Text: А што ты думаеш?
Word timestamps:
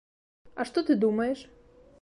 А 0.63 0.65
што 0.71 0.85
ты 0.89 0.97
думаеш? 1.05 1.47